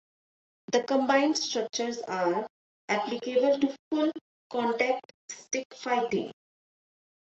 The 0.71 0.81
combined 0.81 1.37
structures 1.37 1.99
are 2.01 2.47
applicable 2.89 3.59
to 3.59 3.75
full 3.91 4.11
contact 4.49 5.13
stick 5.29 5.71
fighting. 5.75 6.31